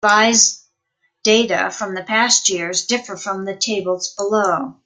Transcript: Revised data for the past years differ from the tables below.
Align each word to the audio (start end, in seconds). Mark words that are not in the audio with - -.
Revised 0.03 0.61
data 1.23 1.69
for 1.69 1.93
the 1.93 2.01
past 2.01 2.49
years 2.49 2.87
differ 2.87 3.15
from 3.15 3.45
the 3.45 3.55
tables 3.55 4.15
below. 4.15 4.79